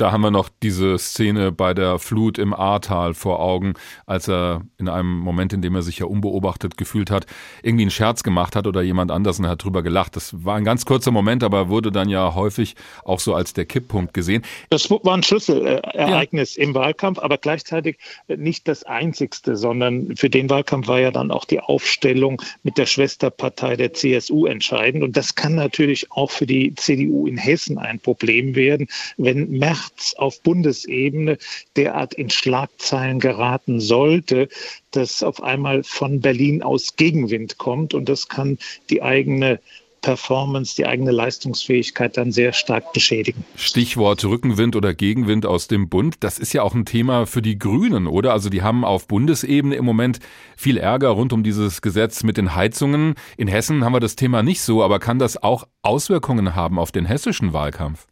Da 0.00 0.12
haben 0.12 0.22
wir 0.22 0.30
noch 0.30 0.48
diese 0.62 0.98
Szene 0.98 1.52
bei 1.52 1.74
der 1.74 1.98
Flut 1.98 2.38
im 2.38 2.54
Ahrtal 2.54 3.12
vor 3.12 3.38
Augen, 3.38 3.74
als 4.06 4.28
er 4.28 4.62
in 4.78 4.88
einem 4.88 5.18
Moment, 5.18 5.52
in 5.52 5.60
dem 5.60 5.74
er 5.74 5.82
sich 5.82 5.98
ja 5.98 6.06
unbeobachtet 6.06 6.78
gefühlt 6.78 7.10
hat, 7.10 7.26
irgendwie 7.62 7.82
einen 7.82 7.90
Scherz 7.90 8.22
gemacht 8.22 8.56
hat 8.56 8.66
oder 8.66 8.80
jemand 8.80 9.10
anders 9.10 9.38
und 9.38 9.46
hat 9.46 9.62
drüber 9.62 9.82
gelacht. 9.82 10.16
Das 10.16 10.42
war 10.42 10.56
ein 10.56 10.64
ganz 10.64 10.86
kurzer 10.86 11.10
Moment, 11.10 11.44
aber 11.44 11.68
wurde 11.68 11.92
dann 11.92 12.08
ja 12.08 12.34
häufig 12.34 12.76
auch 13.04 13.20
so 13.20 13.34
als 13.34 13.52
der 13.52 13.66
Kipppunkt 13.66 14.14
gesehen. 14.14 14.42
Das 14.70 14.88
war 14.90 15.14
ein 15.14 15.22
Schlüsselereignis 15.22 16.56
ja. 16.56 16.62
im 16.62 16.74
Wahlkampf, 16.74 17.18
aber 17.18 17.36
gleichzeitig 17.36 17.98
nicht 18.28 18.68
das 18.68 18.84
einzigste, 18.84 19.54
sondern 19.54 20.16
für 20.16 20.30
den 20.30 20.48
Wahlkampf 20.48 20.88
war 20.88 21.00
ja 21.00 21.10
dann 21.10 21.30
auch 21.30 21.44
die 21.44 21.60
Aufstellung 21.60 22.40
mit 22.62 22.78
der 22.78 22.86
Schwesterpartei 22.86 23.76
der 23.76 23.92
CSU 23.92 24.46
entscheidend. 24.46 25.04
Und 25.04 25.18
das 25.18 25.34
kann 25.34 25.56
natürlich 25.56 26.10
auch 26.10 26.30
für 26.30 26.46
die 26.46 26.74
CDU 26.74 27.26
in 27.26 27.36
Hessen 27.36 27.76
ein 27.76 28.00
Problem 28.00 28.54
werden, 28.54 28.88
wenn 29.18 29.50
Merz 29.50 29.89
März 29.90 30.14
auf 30.16 30.42
Bundesebene 30.42 31.38
derart 31.76 32.14
in 32.14 32.30
Schlagzeilen 32.30 33.20
geraten 33.20 33.80
sollte, 33.80 34.48
dass 34.92 35.22
auf 35.22 35.42
einmal 35.42 35.82
von 35.84 36.20
Berlin 36.20 36.62
aus 36.62 36.96
Gegenwind 36.96 37.58
kommt 37.58 37.94
und 37.94 38.08
das 38.08 38.28
kann 38.28 38.58
die 38.88 39.02
eigene 39.02 39.60
Performance, 40.00 40.74
die 40.76 40.86
eigene 40.86 41.10
Leistungsfähigkeit 41.10 42.16
dann 42.16 42.32
sehr 42.32 42.54
stark 42.54 42.94
beschädigen. 42.94 43.44
Stichwort 43.54 44.24
Rückenwind 44.24 44.74
oder 44.74 44.94
Gegenwind 44.94 45.44
aus 45.44 45.68
dem 45.68 45.90
Bund, 45.90 46.16
das 46.20 46.38
ist 46.38 46.54
ja 46.54 46.62
auch 46.62 46.74
ein 46.74 46.86
Thema 46.86 47.26
für 47.26 47.42
die 47.42 47.58
Grünen, 47.58 48.06
oder? 48.06 48.32
Also 48.32 48.48
die 48.48 48.62
haben 48.62 48.82
auf 48.82 49.06
Bundesebene 49.06 49.74
im 49.74 49.84
Moment 49.84 50.18
viel 50.56 50.78
Ärger 50.78 51.10
rund 51.10 51.34
um 51.34 51.42
dieses 51.42 51.82
Gesetz 51.82 52.22
mit 52.22 52.38
den 52.38 52.54
Heizungen. 52.54 53.14
In 53.36 53.46
Hessen 53.46 53.84
haben 53.84 53.92
wir 53.92 54.00
das 54.00 54.16
Thema 54.16 54.42
nicht 54.42 54.62
so, 54.62 54.82
aber 54.82 55.00
kann 55.00 55.18
das 55.18 55.42
auch 55.42 55.68
Auswirkungen 55.82 56.54
haben 56.54 56.78
auf 56.78 56.92
den 56.92 57.04
hessischen 57.04 57.52
Wahlkampf? 57.52 58.06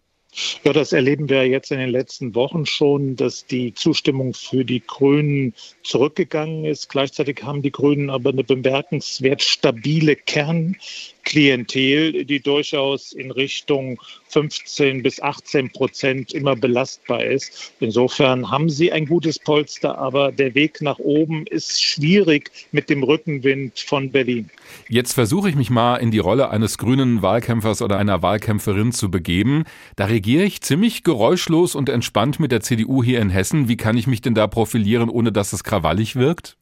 Ja, 0.64 0.72
das 0.72 0.92
erleben 0.92 1.28
wir 1.28 1.46
jetzt 1.46 1.70
in 1.72 1.78
den 1.78 1.90
letzten 1.90 2.34
Wochen 2.34 2.66
schon, 2.66 3.16
dass 3.16 3.46
die 3.46 3.74
Zustimmung 3.74 4.34
für 4.34 4.64
die 4.64 4.82
Grünen 4.86 5.54
zurückgegangen 5.82 6.64
ist. 6.64 6.88
Gleichzeitig 6.88 7.42
haben 7.42 7.62
die 7.62 7.72
Grünen 7.72 8.10
aber 8.10 8.30
eine 8.30 8.44
bemerkenswert 8.44 9.42
stabile 9.42 10.16
Kern 10.16 10.76
Klientel, 11.24 12.24
die 12.24 12.40
durchaus 12.40 13.12
in 13.12 13.30
Richtung 13.30 14.00
15 14.28 15.02
bis 15.02 15.20
18 15.20 15.70
Prozent 15.70 16.32
immer 16.32 16.56
belastbar 16.56 17.24
ist. 17.24 17.72
Insofern 17.80 18.50
haben 18.50 18.70
sie 18.70 18.92
ein 18.92 19.06
gutes 19.06 19.38
Polster, 19.38 19.98
aber 19.98 20.32
der 20.32 20.54
Weg 20.54 20.80
nach 20.80 20.98
oben 20.98 21.46
ist 21.46 21.82
schwierig 21.82 22.50
mit 22.72 22.90
dem 22.90 23.02
Rückenwind 23.02 23.78
von 23.78 24.10
Berlin. 24.10 24.50
Jetzt 24.88 25.14
versuche 25.14 25.48
ich 25.48 25.56
mich 25.56 25.70
mal 25.70 25.96
in 25.96 26.10
die 26.10 26.18
Rolle 26.18 26.50
eines 26.50 26.78
grünen 26.78 27.22
Wahlkämpfers 27.22 27.82
oder 27.82 27.98
einer 27.98 28.22
Wahlkämpferin 28.22 28.92
zu 28.92 29.10
begeben. 29.10 29.64
Da 29.96 30.06
regiere 30.06 30.44
ich 30.44 30.60
ziemlich 30.60 31.04
geräuschlos 31.04 31.74
und 31.74 31.88
entspannt 31.88 32.40
mit 32.40 32.52
der 32.52 32.60
CDU 32.60 33.02
hier 33.02 33.20
in 33.20 33.30
Hessen. 33.30 33.68
Wie 33.68 33.76
kann 33.76 33.96
ich 33.96 34.06
mich 34.06 34.20
denn 34.20 34.34
da 34.34 34.46
profilieren, 34.46 35.08
ohne 35.08 35.32
dass 35.32 35.52
es 35.52 35.64
krawallig 35.64 36.16
wirkt? 36.16 36.56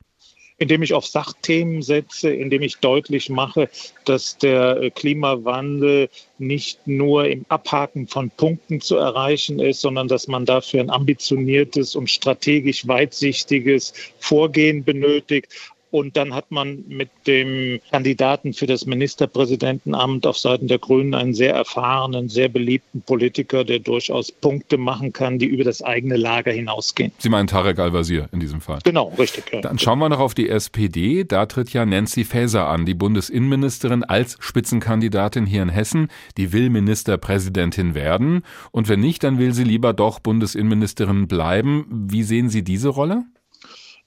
Indem 0.59 0.83
ich 0.83 0.95
auf 0.95 1.07
Sachthemen 1.07 1.83
setze, 1.83 2.31
indem 2.31 2.63
ich 2.63 2.79
deutlich 2.79 3.29
mache, 3.29 3.69
dass 4.05 4.39
der 4.39 4.91
Klimawandel 4.95 6.09
nicht 6.39 6.87
nur 6.87 7.29
im 7.29 7.45
Abhaken 7.49 8.07
von 8.07 8.31
Punkten 8.31 8.81
zu 8.81 8.97
erreichen 8.97 9.61
ist, 9.61 9.81
sondern 9.81 10.09
dass 10.09 10.29
man 10.29 10.47
dafür 10.47 10.81
ein 10.81 10.91
ambitioniertes 10.91 11.95
und 11.95 12.11
strategisch 12.11 12.87
weitsichtiges 12.87 13.93
Vorgehen 14.19 14.85
benötigt. 14.85 15.53
Und 15.97 16.15
dann 16.19 16.35
hat 16.35 16.51
man 16.51 16.85
mit 16.89 17.09
dem 17.27 17.81
Kandidaten 17.91 18.53
für 18.53 18.67
das 18.67 18.85
Ministerpräsidentenamt 18.85 20.27
auf 20.27 20.37
Seiten 20.37 20.69
der 20.69 20.79
Grünen 20.79 21.15
einen 21.15 21.33
sehr 21.33 21.55
erfahrenen, 21.55 22.29
sehr 22.29 22.51
beliebten 22.51 23.01
Politiker, 23.01 23.65
der 23.65 23.79
durchaus 23.79 24.31
Punkte 24.31 24.77
machen 24.77 25.15
kann, 25.15 25.39
die 25.39 25.47
über 25.47 25.65
das 25.65 25.81
eigene 25.81 26.19
Lager 26.19 26.53
hinausgehen. 26.53 27.13
Sie 27.17 27.31
meinen 27.31 27.47
Tarek 27.47 27.79
Al-Wazir 27.79 28.29
in 28.31 28.41
diesem 28.41 28.61
Fall? 28.61 28.81
Genau, 28.85 29.11
richtig. 29.19 29.45
Ja. 29.51 29.63
Dann 29.63 29.79
schauen 29.79 29.99
wir 29.99 30.11
noch 30.11 30.21
auf 30.21 30.35
die 30.35 30.51
SPD. 30.51 31.25
Da 31.25 31.47
tritt 31.47 31.73
ja 31.73 31.87
Nancy 31.87 32.25
Faeser 32.25 32.69
an, 32.69 32.85
die 32.85 32.93
Bundesinnenministerin 32.93 34.05
als 34.05 34.37
Spitzenkandidatin 34.39 35.47
hier 35.47 35.63
in 35.63 35.71
Hessen. 35.71 36.09
Die 36.37 36.53
will 36.53 36.69
Ministerpräsidentin 36.69 37.95
werden. 37.95 38.43
Und 38.71 38.91
wenn 38.91 39.01
nicht, 39.01 39.25
dann 39.25 39.39
will 39.39 39.55
sie 39.55 39.65
lieber 39.65 39.95
doch 39.95 40.19
Bundesinnenministerin 40.21 41.27
bleiben. 41.27 41.87
Wie 41.91 42.23
sehen 42.23 42.51
Sie 42.51 42.63
diese 42.63 42.91
Rolle? 42.91 43.25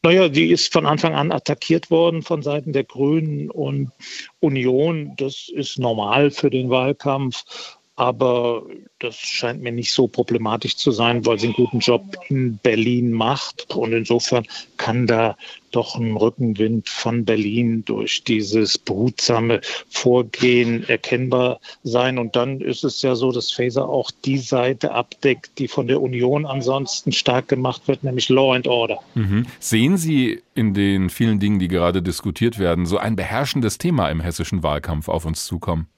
Naja, 0.01 0.29
die 0.29 0.49
ist 0.49 0.71
von 0.71 0.85
Anfang 0.85 1.13
an 1.13 1.33
attackiert 1.33 1.91
worden 1.91 2.21
von 2.21 2.41
Seiten 2.41 2.71
der 2.71 2.85
Grünen 2.85 3.51
und 3.51 3.91
Union. 4.39 5.13
Das 5.17 5.49
ist 5.49 5.77
normal 5.77 6.31
für 6.31 6.49
den 6.49 6.69
Wahlkampf. 6.69 7.78
Aber 7.99 8.63
das 8.99 9.17
scheint 9.17 9.61
mir 9.61 9.73
nicht 9.73 9.91
so 9.91 10.07
problematisch 10.07 10.77
zu 10.77 10.91
sein, 10.91 11.25
weil 11.25 11.37
sie 11.37 11.47
einen 11.47 11.55
guten 11.55 11.79
Job 11.79 12.15
in 12.29 12.57
Berlin 12.63 13.11
macht. 13.11 13.75
Und 13.75 13.91
insofern 13.91 14.45
kann 14.77 15.05
da 15.05 15.35
doch 15.71 15.95
ein 15.95 16.15
Rückenwind 16.15 16.87
von 16.87 17.25
Berlin 17.25 17.83
durch 17.83 18.23
dieses 18.23 18.77
behutsame 18.77 19.59
Vorgehen 19.89 20.87
erkennbar 20.87 21.59
sein. 21.83 22.19
Und 22.19 22.37
dann 22.37 22.61
ist 22.61 22.85
es 22.85 23.01
ja 23.01 23.15
so, 23.15 23.33
dass 23.33 23.51
Faser 23.51 23.89
auch 23.89 24.11
die 24.23 24.37
Seite 24.37 24.91
abdeckt, 24.91 25.59
die 25.59 25.67
von 25.67 25.87
der 25.87 26.01
Union 26.01 26.45
ansonsten 26.45 27.11
stark 27.11 27.49
gemacht 27.49 27.81
wird, 27.89 28.05
nämlich 28.05 28.29
Law 28.29 28.55
and 28.55 28.65
Order. 28.65 28.99
Mhm. 29.15 29.45
Sehen 29.59 29.97
Sie 29.97 30.41
in 30.55 30.73
den 30.73 31.09
vielen 31.09 31.41
Dingen, 31.41 31.59
die 31.59 31.67
gerade 31.67 32.01
diskutiert 32.01 32.59
werden, 32.59 32.85
so 32.85 32.97
ein 32.97 33.17
beherrschendes 33.17 33.77
Thema 33.77 34.07
im 34.07 34.21
hessischen 34.21 34.63
Wahlkampf 34.63 35.09
auf 35.09 35.25
uns 35.25 35.43
zukommen? 35.43 35.89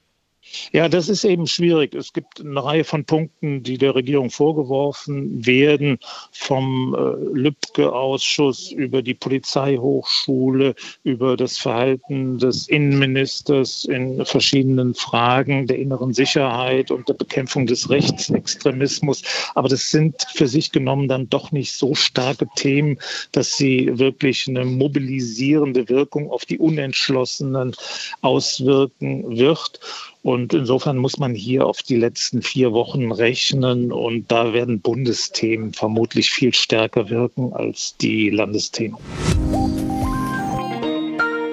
Ja, 0.72 0.90
das 0.90 1.08
ist 1.08 1.24
eben 1.24 1.46
schwierig. 1.46 1.94
Es 1.94 2.14
gibt 2.14 2.42
eine 2.42 2.64
Reihe 2.64 2.84
von 2.84 3.06
Punkten, 3.06 3.62
die 3.62 3.78
der 3.78 3.94
Regierung 3.94 4.32
vorgeworfen 4.32 5.46
werden, 5.46 6.00
vom 6.32 6.96
äh, 6.96 7.38
Lübcke-Ausschuss 7.38 8.72
über 8.72 9.04
die 9.04 9.14
Polizeihochschule, 9.14 10.74
über 11.04 11.38
das 11.38 11.60
Verhalten 11.60 12.40
des 12.40 12.68
Innenministers 12.68 13.86
in 13.86 14.26
verschiedenen 14.26 14.96
Fragen 14.96 15.68
der 15.68 15.78
inneren 15.78 16.14
Sicherheit 16.14 16.90
und 16.90 17.08
der 17.08 17.14
Bekämpfung 17.14 17.68
des 17.68 17.90
Rechtsextremismus. 17.90 19.22
Aber 19.54 19.70
das 19.70 19.92
sind 19.92 20.26
für 20.34 20.48
sich 20.48 20.72
genommen 20.72 21.08
dann 21.08 21.30
doch 21.30 21.52
nicht 21.52 21.74
so 21.74 21.94
starke 21.94 22.48
Themen, 22.56 22.98
dass 23.32 23.58
sie 23.58 24.00
wirklich 24.00 24.48
eine 24.48 24.66
mobilisierende 24.66 25.88
Wirkung 25.88 26.32
auf 26.32 26.46
die 26.46 26.58
Unentschlossenen 26.58 27.76
auswirken 28.22 29.38
wird. 29.38 29.80
Und 30.24 30.54
insofern 30.54 30.98
muss 30.98 31.18
man 31.18 31.34
hier 31.34 31.66
auf 31.66 31.82
die 31.82 31.96
letzten 31.96 32.44
vier 32.44 32.74
Wochen 32.74 33.12
rechnen 33.12 33.92
und 33.92 34.32
da 34.32 34.54
werden 34.54 34.80
Bundesthemen 34.80 35.74
vermutlich 35.74 36.30
viel 36.30 36.54
stärker 36.54 37.10
wirken 37.10 37.54
als 37.54 37.98
die 37.98 38.30
Landesthemen. 38.30 38.98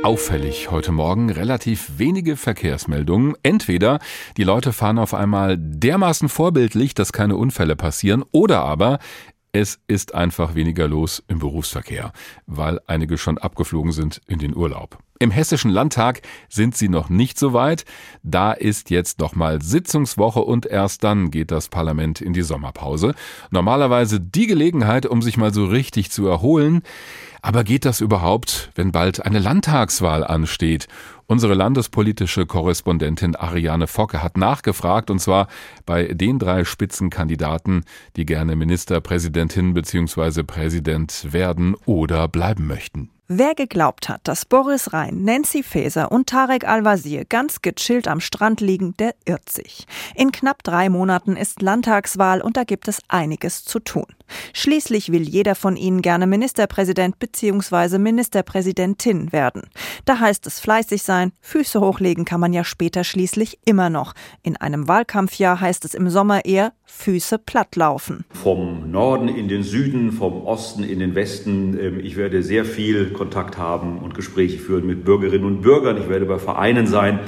Auffällig 0.03 0.71
heute 0.71 0.93
Morgen 0.93 1.31
relativ 1.31 1.99
wenige 1.99 2.37
Verkehrsmeldungen. 2.37 3.35
Entweder 3.43 3.99
die 4.37 4.45
Leute 4.45 4.73
fahren 4.73 4.99
auf 4.99 5.13
einmal 5.13 5.57
dermaßen 5.59 6.29
vorbildlich, 6.29 6.95
dass 6.95 7.13
keine 7.13 7.37
Unfälle 7.37 7.75
passieren, 7.75 8.25
oder 8.33 8.61
aber 8.61 8.99
es 9.53 9.81
ist 9.89 10.15
einfach 10.15 10.55
weniger 10.55 10.87
los 10.89 11.23
im 11.27 11.39
Berufsverkehr, 11.39 12.13
weil 12.47 12.81
einige 12.87 13.19
schon 13.19 13.39
abgeflogen 13.39 13.93
sind 13.93 14.21
in 14.29 14.39
den 14.39 14.55
Urlaub. 14.55 14.99
Im 15.21 15.33
Hessischen 15.33 15.71
Landtag 15.73 16.23
sind 16.49 16.77
sie 16.77 16.89
noch 16.89 17.09
nicht 17.09 17.39
so 17.39 17.53
weit. 17.53 17.85
Da 18.23 18.53
ist 18.53 18.91
jetzt 18.91 19.19
nochmal 19.19 19.61
Sitzungswoche 19.61 20.41
und 20.41 20.65
erst 20.65 21.03
dann 21.03 21.33
geht 21.33 21.51
das 21.51 21.69
Parlament 21.69 22.21
in 22.21 22.33
die 22.33 22.43
Sommerpause. 22.43 23.15
Normalerweise 23.51 24.21
die 24.21 24.47
Gelegenheit, 24.47 25.07
um 25.07 25.21
sich 25.21 25.37
mal 25.37 25.53
so 25.53 25.65
richtig 25.65 26.13
zu 26.13 26.29
erholen. 26.29 26.83
Aber 27.43 27.65
geht 27.65 27.85
das 27.85 28.01
überhaupt, 28.01 28.71
wenn 28.77 28.93
bald 28.93 29.25
eine 29.25 29.41
Landtagswahl 29.41 30.23
ansteht? 30.23 30.87
Unsere 31.27 31.55
landespolitische 31.55 32.47
Korrespondentin 32.47 33.35
Ariane 33.37 33.87
Focke 33.87 34.23
hat 34.23 34.37
nachgefragt, 34.37 35.11
und 35.11 35.19
zwar 35.19 35.49
bei 35.85 36.15
den 36.15 36.39
drei 36.39 36.65
Spitzenkandidaten, 36.65 37.85
die 38.17 38.25
gerne 38.25 38.55
Ministerpräsidentin 38.55 39.75
bzw. 39.75 40.45
Präsident 40.45 41.33
werden 41.33 41.75
oder 41.87 42.29
bleiben 42.29 42.67
möchten. 42.67 43.11
Wer 43.31 43.55
geglaubt 43.55 44.09
hat, 44.09 44.27
dass 44.27 44.47
Boris 44.47 44.95
Rhein, 44.95 45.23
Nancy 45.23 45.63
Faeser 45.63 46.11
und 46.11 46.31
Tarek 46.31 46.67
Al-Wazir 46.67 47.27
ganz 47.27 47.61
gechillt 47.61 48.09
am 48.09 48.21
Strand 48.21 48.63
liegen, 48.63 48.97
der 48.97 49.15
irrt 49.27 49.51
sich. 49.51 49.87
In 50.15 50.33
knapp 50.33 50.63
drei 50.63 50.89
Monaten 50.89 51.37
ist 51.37 51.61
Landtagswahl 51.61 52.41
und 52.41 52.57
da 52.57 52.65
gibt 52.65 52.89
es 52.89 53.03
einiges 53.09 53.67
zu 53.67 53.81
tun. 53.81 54.07
Schließlich 54.53 55.13
will 55.13 55.23
jeder 55.23 55.55
von 55.55 55.77
ihnen 55.77 56.03
gerne 56.03 56.27
Ministerpräsident 56.27 57.19
bzw. 57.19 57.99
Ministerpräsidentin 57.99 59.33
werden. 59.33 59.63
Da 60.05 60.21
heißt 60.21 60.47
es 60.47 60.61
fleißig 60.61 61.03
sein, 61.03 61.33
Füße 61.41 61.81
hochlegen 61.81 62.25
kann 62.25 62.41
man 62.41 62.53
ja 62.53 62.65
später 62.65 63.05
schließlich 63.05 63.59
immer 63.65 63.91
noch. 63.91 64.15
In 64.43 64.57
einem 64.57 64.89
Wahlkampfjahr 64.89 65.61
heißt 65.61 65.85
es 65.85 65.95
im 65.95 66.09
Sommer 66.11 66.45
eher 66.45 66.73
Füße 66.85 67.39
plattlaufen. 67.39 68.25
Vom 68.31 68.91
Norden 68.91 69.29
in 69.29 69.49
den 69.49 69.63
Süden, 69.63 70.13
vom 70.13 70.45
Osten 70.47 70.83
in 70.85 70.99
den 70.99 71.15
Westen. 71.15 71.79
Ähm, 71.79 72.01
ich 72.01 72.17
werde 72.17 72.43
sehr 72.43 72.65
viel 72.65 73.13
Kontakt 73.13 73.59
haben 73.59 73.99
und 73.99 74.15
Gespräche 74.15 74.59
führen 74.59 74.87
mit 74.87 75.05
Bürgerinnen 75.05 75.45
und 75.45 75.61
Bürgern. 75.61 75.99
Ich 75.99 76.09
werde 76.09 76.27
bei 76.27 76.39
Vereinen 76.39 76.87
sein. 76.87 77.21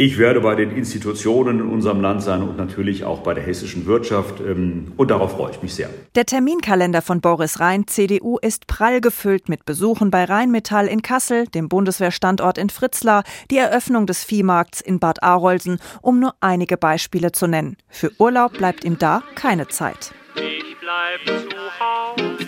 Ich 0.00 0.16
werde 0.16 0.40
bei 0.40 0.54
den 0.54 0.70
Institutionen 0.70 1.60
in 1.60 1.68
unserem 1.68 2.00
Land 2.00 2.22
sein 2.22 2.40
und 2.40 2.56
natürlich 2.56 3.04
auch 3.04 3.18
bei 3.18 3.34
der 3.34 3.44
hessischen 3.44 3.84
Wirtschaft. 3.84 4.40
Ähm, 4.40 4.92
und 4.96 5.10
darauf 5.10 5.32
freue 5.32 5.50
ich 5.50 5.60
mich 5.60 5.74
sehr. 5.74 5.90
Der 6.14 6.24
Terminkalender 6.24 7.02
von 7.02 7.20
Boris 7.20 7.60
Rhein, 7.60 7.86
CDU, 7.86 8.38
ist 8.38 8.66
prall 8.66 9.02
gefüllt 9.02 9.50
mit 9.50 9.66
Besuchen 9.66 10.10
bei 10.10 10.24
Rheinmetall 10.24 10.86
in 10.86 11.02
Kassel, 11.02 11.48
dem 11.48 11.68
Bundeswehrstandort 11.68 12.56
in 12.56 12.70
Fritzlar, 12.70 13.24
die 13.50 13.58
Eröffnung 13.58 14.06
des 14.06 14.24
Viehmarkts 14.24 14.80
in 14.80 15.00
Bad 15.00 15.22
Arolsen, 15.22 15.78
um 16.00 16.18
nur 16.18 16.32
einige 16.40 16.78
Beispiele 16.78 17.32
zu 17.32 17.46
nennen. 17.46 17.76
Für 17.90 18.10
Urlaub 18.18 18.54
bleibt 18.54 18.84
ihm 18.86 18.98
da 18.98 19.22
keine 19.34 19.68
Zeit. 19.68 20.14
Ich 20.34 20.76
bleib 20.80 21.26
zu 21.26 21.56
Hause. 21.78 22.46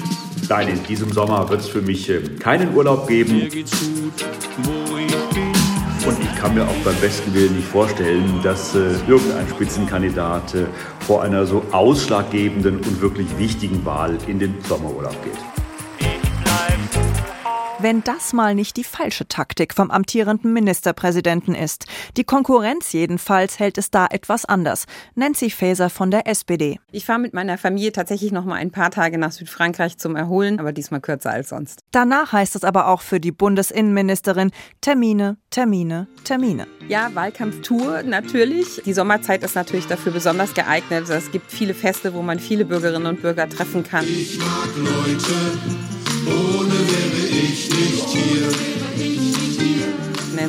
Nein, 0.48 0.68
in 0.68 0.82
diesem 0.84 1.12
Sommer 1.12 1.50
wird 1.50 1.60
es 1.60 1.68
für 1.68 1.82
mich 1.82 2.08
äh, 2.08 2.22
keinen 2.38 2.74
Urlaub 2.74 3.06
geben. 3.06 3.36
Mir 3.36 3.48
geht's 3.50 3.78
gut, 3.78 4.24
wo 4.62 4.96
ich 4.96 5.34
bin. 5.34 5.61
Und 6.04 6.18
ich 6.20 6.34
kann 6.34 6.54
mir 6.54 6.64
auch 6.64 6.84
beim 6.84 6.96
besten 6.96 7.32
Willen 7.32 7.54
nicht 7.54 7.68
vorstellen, 7.68 8.40
dass 8.42 8.74
äh, 8.74 8.90
irgendein 9.06 9.48
Spitzenkandidat 9.48 10.52
äh, 10.54 10.66
vor 11.06 11.22
einer 11.22 11.46
so 11.46 11.62
ausschlaggebenden 11.70 12.78
und 12.78 13.00
wirklich 13.00 13.38
wichtigen 13.38 13.84
Wahl 13.84 14.18
in 14.26 14.40
den 14.40 14.60
Sommerurlaub 14.68 15.16
geht. 15.22 15.61
Wenn 17.82 18.04
das 18.04 18.32
mal 18.32 18.54
nicht 18.54 18.76
die 18.76 18.84
falsche 18.84 19.26
Taktik 19.26 19.74
vom 19.74 19.90
amtierenden 19.90 20.52
Ministerpräsidenten 20.52 21.52
ist. 21.52 21.86
Die 22.16 22.22
Konkurrenz 22.22 22.92
jedenfalls 22.92 23.58
hält 23.58 23.76
es 23.76 23.90
da 23.90 24.06
etwas 24.06 24.44
anders. 24.44 24.84
Nancy 25.16 25.50
Faeser 25.50 25.90
von 25.90 26.12
der 26.12 26.28
SPD. 26.28 26.78
Ich 26.92 27.04
fahre 27.04 27.18
mit 27.18 27.34
meiner 27.34 27.58
Familie 27.58 27.90
tatsächlich 27.90 28.30
noch 28.30 28.44
mal 28.44 28.54
ein 28.54 28.70
paar 28.70 28.92
Tage 28.92 29.18
nach 29.18 29.32
Südfrankreich 29.32 29.98
zum 29.98 30.14
Erholen, 30.14 30.60
aber 30.60 30.70
diesmal 30.70 31.00
kürzer 31.00 31.32
als 31.32 31.48
sonst. 31.48 31.80
Danach 31.90 32.32
heißt 32.32 32.54
es 32.54 32.62
aber 32.62 32.86
auch 32.86 33.00
für 33.00 33.18
die 33.18 33.32
Bundesinnenministerin 33.32 34.52
Termine, 34.80 35.38
Termine, 35.50 36.06
Termine. 36.22 36.68
Ja, 36.86 37.12
Wahlkampftour 37.14 38.04
natürlich. 38.04 38.80
Die 38.86 38.92
Sommerzeit 38.92 39.42
ist 39.42 39.56
natürlich 39.56 39.88
dafür 39.88 40.12
besonders 40.12 40.54
geeignet. 40.54 41.08
Es 41.08 41.32
gibt 41.32 41.50
viele 41.50 41.74
Feste, 41.74 42.14
wo 42.14 42.22
man 42.22 42.38
viele 42.38 42.64
Bürgerinnen 42.64 43.06
und 43.06 43.22
Bürger 43.22 43.48
treffen 43.48 43.82
kann. 43.82 44.04
Ich 44.04 44.38
mag 44.38 44.68
Leute, 44.76 45.81
ohne 46.32 46.74
wäre 46.74 47.28
ich 47.28 47.70
nicht 47.70 48.08
hier. 48.08 48.72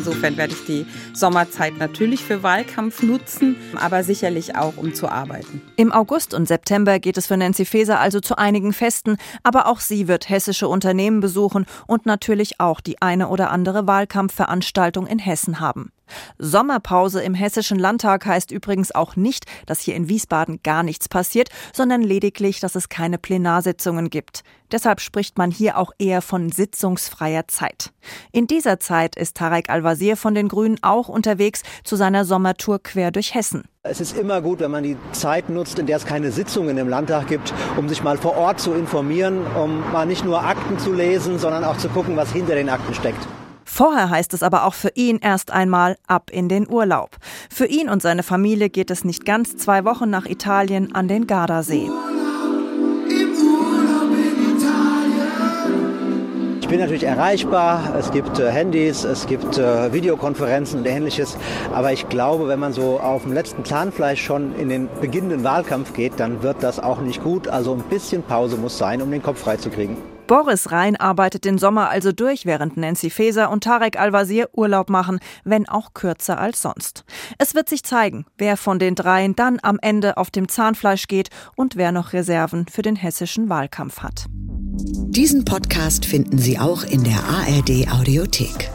Insofern 0.05 0.35
werde 0.35 0.53
ich 0.53 0.65
die 0.65 0.85
Sommerzeit 1.13 1.77
natürlich 1.77 2.25
für 2.25 2.43
Wahlkampf 2.43 3.03
nutzen, 3.03 3.55
aber 3.79 4.03
sicherlich 4.03 4.53
auch, 4.57 4.75
um 4.75 4.93
zu 4.93 5.07
arbeiten. 5.07 5.61
Im 5.77 5.93
August 5.93 6.33
und 6.33 6.45
September 6.45 6.99
geht 6.99 7.17
es 7.17 7.27
für 7.27 7.37
Nancy 7.37 7.63
Faeser 7.63 8.01
also 8.01 8.19
zu 8.19 8.37
einigen 8.37 8.73
Festen, 8.73 9.15
aber 9.43 9.65
auch 9.65 9.79
sie 9.79 10.09
wird 10.09 10.27
hessische 10.27 10.67
Unternehmen 10.67 11.21
besuchen 11.21 11.65
und 11.87 12.05
natürlich 12.05 12.59
auch 12.59 12.81
die 12.81 13.01
eine 13.01 13.29
oder 13.29 13.49
andere 13.51 13.87
Wahlkampfveranstaltung 13.87 15.07
in 15.07 15.19
Hessen 15.19 15.61
haben. 15.61 15.93
Sommerpause 16.37 17.21
im 17.21 17.33
Hessischen 17.33 17.79
Landtag 17.79 18.25
heißt 18.25 18.51
übrigens 18.51 18.93
auch 18.93 19.15
nicht, 19.15 19.45
dass 19.65 19.79
hier 19.79 19.95
in 19.95 20.09
Wiesbaden 20.09 20.59
gar 20.63 20.83
nichts 20.83 21.09
passiert, 21.09 21.49
sondern 21.73 22.01
lediglich, 22.01 22.59
dass 22.59 22.75
es 22.75 22.89
keine 22.89 23.17
Plenarsitzungen 23.17 24.09
gibt. 24.09 24.43
Deshalb 24.71 25.01
spricht 25.01 25.37
man 25.37 25.51
hier 25.51 25.77
auch 25.77 25.91
eher 25.99 26.23
von 26.23 26.51
sitzungsfreier 26.51 27.47
Zeit. 27.47 27.91
In 28.31 28.47
dieser 28.47 28.79
Zeit 28.79 29.15
ist 29.15 29.37
Tarek 29.37 29.69
Al-Wazir 29.69 30.17
von 30.17 30.33
den 30.33 30.47
Grünen 30.47 30.79
auch 30.81 31.09
unterwegs 31.09 31.61
zu 31.83 31.95
seiner 31.95 32.25
Sommertour 32.25 32.81
quer 32.81 33.11
durch 33.11 33.35
Hessen. 33.35 33.65
Es 33.83 34.01
ist 34.01 34.17
immer 34.17 34.41
gut, 34.41 34.61
wenn 34.61 34.71
man 34.71 34.83
die 34.83 34.97
Zeit 35.11 35.49
nutzt, 35.49 35.77
in 35.77 35.85
der 35.85 35.97
es 35.97 36.05
keine 36.05 36.31
Sitzungen 36.31 36.77
im 36.77 36.89
Landtag 36.89 37.27
gibt, 37.27 37.53
um 37.77 37.87
sich 37.87 38.01
mal 38.01 38.17
vor 38.17 38.35
Ort 38.35 38.59
zu 38.61 38.73
informieren, 38.73 39.45
um 39.55 39.91
mal 39.91 40.05
nicht 40.05 40.25
nur 40.25 40.43
Akten 40.43 40.79
zu 40.79 40.93
lesen, 40.93 41.37
sondern 41.37 41.63
auch 41.63 41.77
zu 41.77 41.89
gucken, 41.89 42.17
was 42.17 42.31
hinter 42.31 42.55
den 42.55 42.69
Akten 42.69 42.93
steckt. 42.95 43.27
Vorher 43.65 44.09
heißt 44.09 44.33
es 44.33 44.43
aber 44.43 44.65
auch 44.65 44.73
für 44.73 44.91
ihn 44.95 45.19
erst 45.19 45.51
einmal 45.51 45.97
ab 46.07 46.29
in 46.31 46.49
den 46.49 46.69
Urlaub. 46.69 47.17
Für 47.49 47.65
ihn 47.65 47.89
und 47.89 48.01
seine 48.01 48.23
Familie 48.23 48.69
geht 48.69 48.91
es 48.91 49.03
nicht 49.03 49.25
ganz 49.25 49.57
zwei 49.57 49.85
Wochen 49.85 50.09
nach 50.09 50.25
Italien 50.25 50.93
an 50.95 51.07
den 51.07 51.27
Gardasee. 51.27 51.89
Ich 56.61 56.69
bin 56.69 56.79
natürlich 56.79 57.03
erreichbar, 57.03 57.93
es 57.99 58.09
gibt 58.09 58.39
äh, 58.39 58.49
Handys, 58.49 59.03
es 59.03 59.27
gibt 59.27 59.59
äh, 59.59 59.93
Videokonferenzen 59.93 60.79
und 60.79 60.87
ähnliches, 60.87 61.37
aber 61.71 61.93
ich 61.93 62.09
glaube, 62.09 62.47
wenn 62.47 62.59
man 62.59 62.73
so 62.73 62.99
auf 62.99 63.23
dem 63.23 63.33
letzten 63.33 63.63
Zahnfleisch 63.63 64.23
schon 64.23 64.55
in 64.55 64.69
den 64.69 64.89
beginnenden 64.99 65.43
Wahlkampf 65.43 65.93
geht, 65.93 66.19
dann 66.19 66.41
wird 66.41 66.63
das 66.63 66.79
auch 66.79 66.99
nicht 67.01 67.21
gut. 67.21 67.47
Also 67.47 67.73
ein 67.73 67.83
bisschen 67.89 68.23
Pause 68.23 68.57
muss 68.57 68.77
sein, 68.79 69.03
um 69.03 69.11
den 69.11 69.21
Kopf 69.21 69.41
freizukriegen. 69.41 69.97
Boris 70.27 70.71
Rhein 70.71 70.95
arbeitet 70.95 71.43
den 71.43 71.57
Sommer 71.57 71.89
also 71.89 72.11
durch, 72.11 72.45
während 72.45 72.77
Nancy 72.77 73.09
Faeser 73.09 73.51
und 73.51 73.63
Tarek 73.65 73.99
Al-Wazir 73.99 74.49
Urlaub 74.53 74.89
machen, 74.89 75.19
wenn 75.43 75.67
auch 75.67 75.93
kürzer 75.93 76.39
als 76.39 76.61
sonst. 76.61 77.03
Es 77.37 77.55
wird 77.55 77.67
sich 77.67 77.83
zeigen, 77.83 78.25
wer 78.37 78.55
von 78.55 78.79
den 78.79 78.95
dreien 78.95 79.35
dann 79.35 79.59
am 79.61 79.79
Ende 79.81 80.17
auf 80.17 80.31
dem 80.31 80.47
Zahnfleisch 80.47 81.07
geht 81.07 81.29
und 81.55 81.75
wer 81.75 81.91
noch 81.91 82.13
Reserven 82.13 82.65
für 82.71 82.81
den 82.81 82.95
hessischen 82.95 83.49
Wahlkampf 83.49 83.99
hat. 83.99 84.25
Diesen 84.29 85.45
Podcast 85.45 86.05
finden 86.05 86.37
Sie 86.37 86.57
auch 86.57 86.83
in 86.83 87.03
der 87.03 87.19
ARD 87.23 87.91
Audiothek. 87.91 88.71